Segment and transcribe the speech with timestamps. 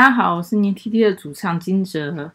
[0.00, 2.32] 家好，我是年 T T 的主唱金哲。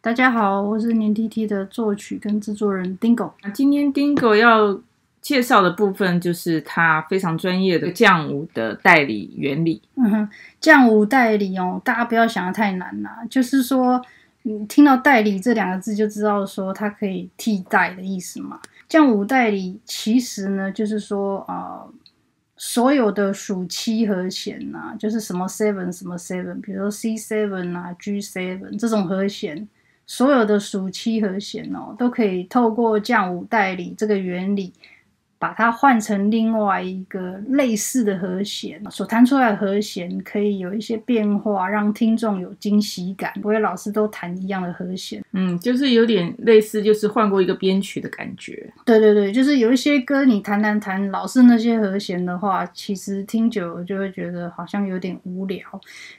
[0.00, 3.32] 大家好，我是年 T T 的作曲跟制作人 Dingo。
[3.52, 4.80] 今天 Dingo 要
[5.20, 9.82] 介绍的部分就是他非常专业的降五的代理原理。
[9.96, 10.28] 嗯哼，
[10.60, 13.18] 降五代理哦，大家不要想的太难啦。
[13.28, 14.00] 就是说，
[14.42, 18.60] 你听到代理这两个字就知道说它可以替代的意思嘛。
[18.88, 21.82] 降五代理其实呢，就是说啊。
[21.82, 21.92] 呃
[22.64, 29.68] 所有的属七和弦呐、啊，就是什么 seven 什么 seven，比如说 C seven 啊，G seven 这种和弦，
[30.06, 34.72] 所有的属七和弦哦，都可以透过降五代理这个原理。
[35.42, 45.20] 把它换成另外一个类似的和弦，所弹出来的和弦可以有一些变化，让听众有惊喜感，不会老是都弹一样的和弦。
[45.32, 48.72] 嗯，就是有点类似，就是换过一个编曲的感觉。
[48.84, 55.60] 对对对，就是有一些歌你弹弹弹老是那些和弦的话，其实听久了就会觉得好像有点无聊。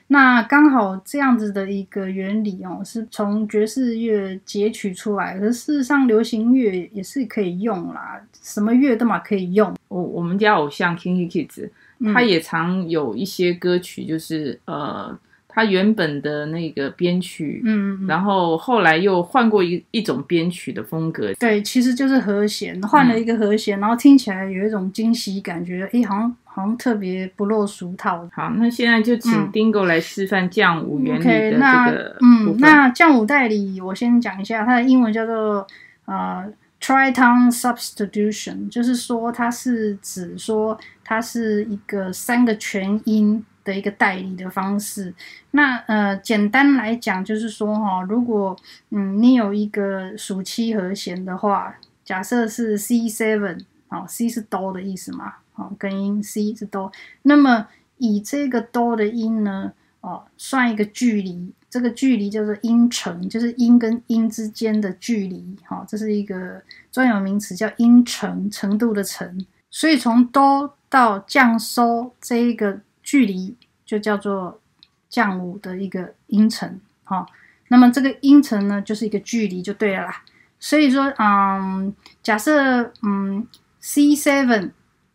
[0.08, 9.24] 那刚好这样子的一个原理哦，是从爵士乐截取出来，可是事实上流行乐也是可以用啦，什么乐都蛮。
[9.24, 11.70] 可以用我我们家偶像 KinKi Kids，
[12.12, 21.32] 他也常有一些歌曲，就是、嗯、呃，他原本的那个编曲，嗯，嗯，然后后来又换过一一种编曲的风格。
[21.40, 28.28] 对，其实就是和弦换了一个和弦，嗯、然后听起来有一种惊喜感觉，哎，好像好像特别不落俗套。
[28.32, 35.66] 好，那现在就请 Dingo 来示范降五原理的这个、嗯、嗯，那降五代理我先讲一下，它的英文叫做
[36.04, 36.44] 呃。
[36.84, 45.14] Triton substitution 就是说，它是指说它是一个三个全音的一个代理的方式。
[45.52, 48.54] 那呃，简单来讲就是说哈，如果
[48.90, 51.74] 嗯你有一个属七和弦的话，
[52.04, 56.92] 假设是 C seven，好，C 是哆的意思嘛，好，根音 C 是哆，
[57.22, 59.72] 那么以这个哆的音呢，
[60.04, 61.50] 哦，算一个距离。
[61.70, 69.44] 这个距离叫做音程，就是音跟音之间的距离，哈，这是一个专有名词，叫音程，程度的程。
[69.70, 74.60] 所以从哆到降收这一个距离，就叫做
[75.08, 77.26] 降五的一个音程，哈。
[77.68, 80.22] 那么这个音程呢，就是一个距离就对了啦。
[80.60, 83.44] 所以说，嗯，假设嗯
[83.80, 84.70] C seven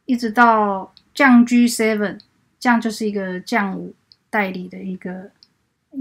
[0.06, 2.20] 一直到降 G seven，
[2.60, 3.94] 这样就是一个降五
[4.30, 5.32] 代理的一个。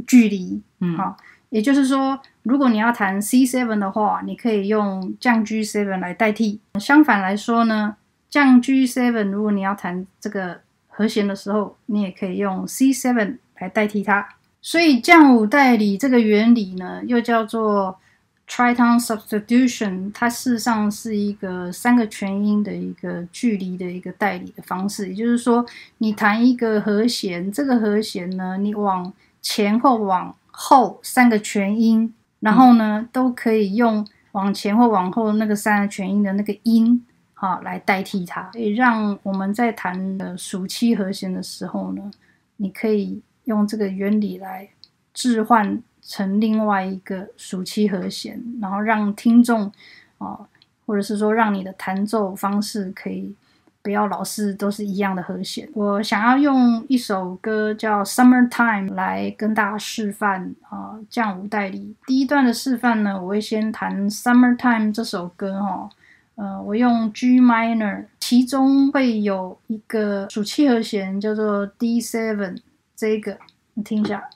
[0.06, 1.16] 距离，嗯，好，
[1.48, 6.60] 也就是说，如果你要弹 C seven 的话，你可以用降 G seven 来代替。
[6.78, 7.96] 相反来说呢，
[8.28, 14.28] 降 G seven 如果你要弹这个和弦的时候，你也可以用 C seven 来代替它。
[14.60, 17.98] 所以降五代理这个原理呢，又叫做
[18.48, 25.10] triton substitution，它事实上是一个三个全音的一个距离的一个代理的方式。
[25.10, 25.64] 也就是说，
[25.98, 37.04] 你弹一个和弦，这个和弦呢，你往前或往后三个全音，然后呢，都可以用往前或往后那个三个全音的那个音，
[37.34, 42.10] 哈，来代替它，也让我们在弹的属七和弦的时候呢，
[42.56, 44.68] 你可以用这个原理来
[45.12, 49.70] 置换成另外一个属七和弦，然后让听众
[50.18, 50.40] 啊，
[50.86, 53.36] 或者是说让你的弹奏方式可以。
[53.80, 55.66] 不要老是都是一样的和弦。
[55.72, 61.94] 我想要用一首歌叫《Summertime》来跟大家示范啊，降五代理。
[62.04, 65.88] 第一段的示范呢，我会先弹《Summertime》这首歌哈，
[66.34, 72.58] 呃，我用 G minor，其中会有一个属七和弦叫做 D seven，
[72.94, 73.38] 这个
[73.72, 74.28] 你听一下。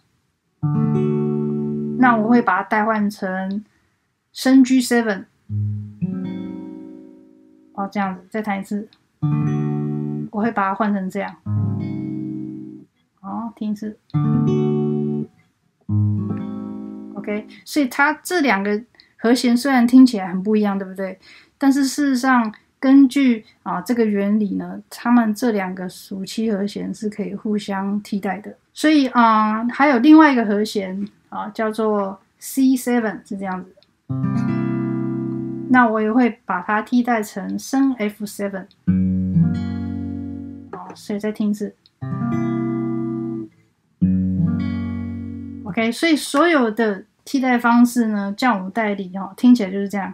[2.02, 3.64] 那我会把它代换成
[4.32, 5.26] 升 G seven，
[7.74, 8.88] 哦，这样子，再弹一次。
[10.32, 11.36] 我会把它换成这样，
[13.20, 13.96] 好，听一次
[17.14, 17.46] ，OK。
[17.64, 18.82] 所以它这两个
[19.16, 21.16] 和弦虽然听起来很不一样，对不对？
[21.56, 28.56] 但是事实上，根据啊这个原理呢，它们这两个属七和弦是可以互相替代的。
[28.72, 33.74] 所以啊，还有另外一个和弦啊，叫做 C7，是这样子。
[35.70, 38.66] 那我也会把它替代成升 F7。
[40.94, 41.74] 所以再听一次
[45.64, 50.12] ，OK，所以所有的替代方式呢，降五代理哈，听起来就是这样。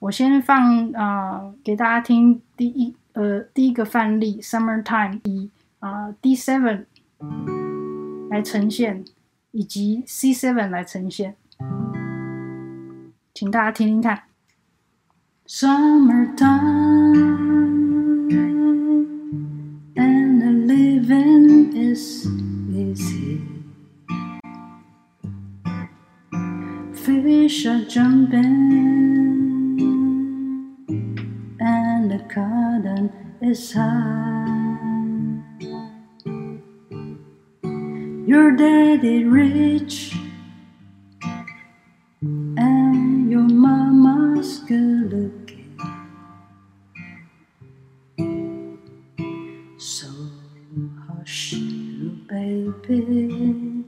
[0.00, 6.86] 我先放啊、呃，给大家听第一呃第一个范例，Summertime 以啊、呃、D seven
[8.30, 9.04] 来呈现，
[9.50, 11.36] 以及 C seven 来呈现，
[13.34, 14.22] 请大家听听看。
[15.46, 16.60] Summertime
[19.96, 22.26] and the living is
[22.70, 23.42] easy.
[26.94, 28.38] Fish are jumping
[31.58, 32.69] and the car.
[33.42, 34.46] as I.
[38.26, 40.14] Your daddy rich
[42.56, 45.78] and your mama's good looking.
[49.78, 50.08] So
[51.08, 53.84] hush, you baby,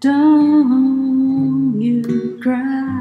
[0.00, 2.91] don't you cry.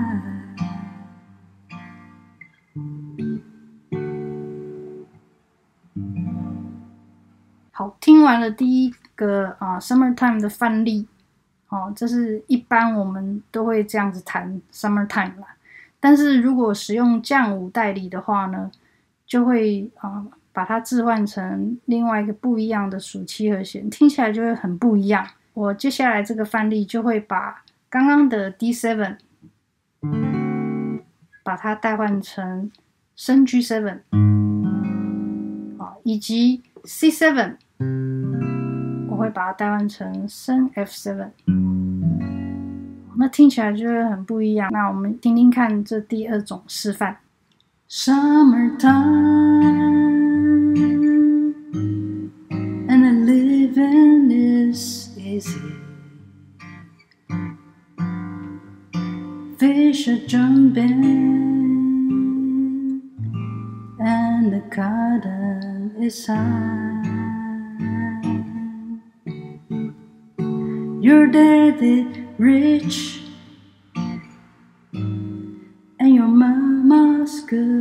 [8.41, 11.07] 好，听完了第一个啊，Summertime 的范例，
[11.69, 15.55] 哦，这是一般我们都会这样子弹 Summertime 啦。
[15.99, 18.71] 但是如果使用降五代理的话呢，
[19.27, 25.27] 就会啊，把它置换成另外一个不一样的属七和弦，听起来就会很不一样。
[25.53, 29.17] 我接下来这个范例就会把刚刚的 D7，
[31.43, 32.71] 把它代换成
[33.15, 33.99] 升 G7，
[35.77, 37.57] 啊，以及 C7，
[39.31, 41.29] 把它代换成升 F7，
[43.17, 44.69] 那听起来就会很不一样。
[44.71, 47.17] 那我们听听看这第二种示范
[47.89, 49.81] ：Summertime。
[52.91, 55.71] and the living is easy.
[59.57, 61.03] Fish are jumping
[64.01, 66.90] and the cotton is high.
[71.11, 73.19] Your daddy rich.
[74.93, 77.80] And your mama's good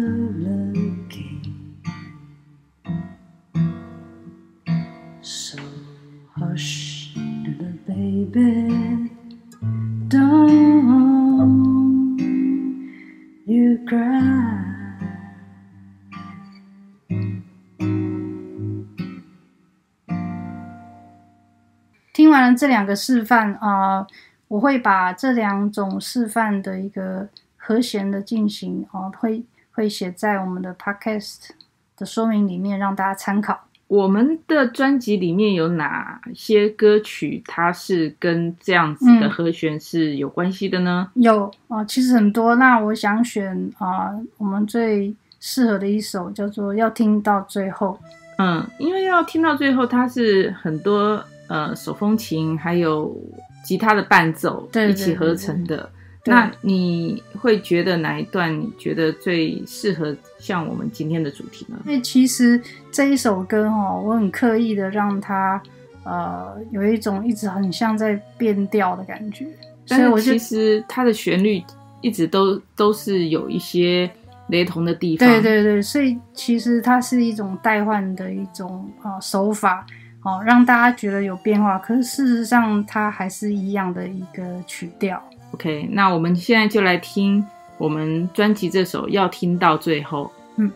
[22.30, 24.06] 听完了这两个示范啊、呃，
[24.46, 29.42] 我会把这两种示范的一个和弦的进行哦、呃，会
[29.72, 31.48] 会写在我们的 podcast
[31.96, 33.64] 的说明里面，让大家参考。
[33.88, 41.10] 我们的专辑里面有哪些歌曲，它是跟这样子的和弦是有关系的呢？
[41.16, 42.54] 嗯、有啊、呃，其实很多。
[42.54, 47.98] 那我想选啊、呃，我们最适合的一首叫做《要听到最后》。
[48.38, 53.14] 嗯，因为要听到最后，它是很多呃手风琴还有
[53.62, 55.90] 吉他的伴奏一起合成的。
[56.26, 61.78] 那你会觉得哪一段你觉得最适合像我们今天的主题呢？
[61.86, 62.60] 因为其实
[62.92, 65.60] 这一首歌哦，我很刻意的让它
[66.04, 69.46] 呃有一种一直很像在变调的感觉，
[69.88, 71.62] 但是我其实它的旋律
[72.02, 74.08] 一直都都是有一些
[74.48, 75.26] 雷同的地方。
[75.26, 79.86] 对对对，所以其实它是一种代换的一种啊、呃、手法
[80.22, 85.22] 哦，让大家觉得有变化，可是事实上它还是一样的一个曲调。
[85.52, 87.44] OK，那我们现在就来听
[87.78, 90.24] 我们专辑这首《要听到最后》。
[90.56, 90.70] 嗯。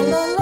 [0.00, 0.37] 啦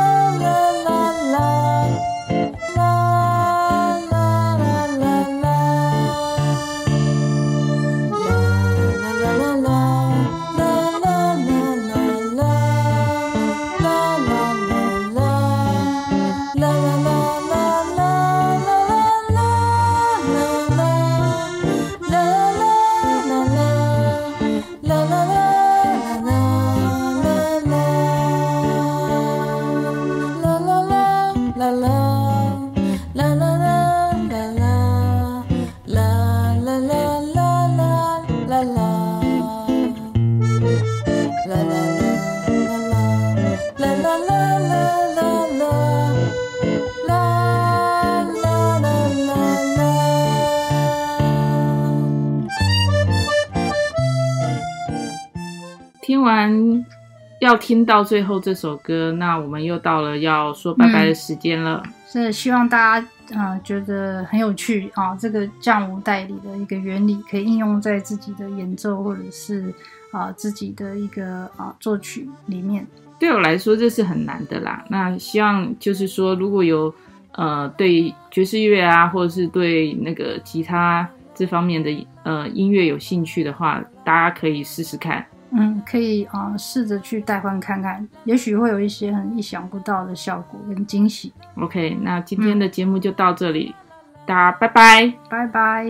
[57.46, 61.80] 要听到最后这首歌，那我们又到了要说拜拜的时间了。
[62.08, 69.72] 是、嗯、希望大家啊、呃、觉得很有趣啊，这个降五代理的一个原理可以应用在自己的演奏或者是
[70.10, 72.84] 啊、呃、自己的一个啊作曲里面。
[73.18, 74.84] 对我来说这是很难的啦。
[74.88, 76.92] 那希望就是说，如果有
[77.32, 85.24] 呃对爵士乐啊，或者是对那个吉他这方面的呃音乐有兴趣的话，大家可以试试看。
[85.50, 91.32] 嗯，可以啊，呃、试着去代换看看，也许会有一些很意想不到的效果跟惊喜。
[91.56, 93.84] OK，那今天的节目就到这里，嗯、
[94.26, 95.86] 大家拜拜，拜拜。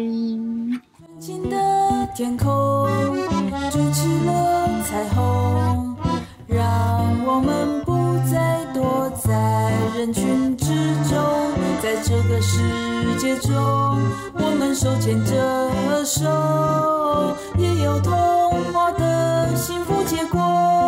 [1.49, 2.87] 的天空
[3.71, 5.97] 筑起了彩虹，
[6.47, 6.61] 让
[7.25, 10.67] 我们不再躲在人群之
[11.09, 11.17] 中，
[11.87, 12.59] 在这个世
[13.17, 13.55] 界中
[14.35, 16.27] 我们手牵着手
[17.57, 20.86] 也有童话的幸福结果。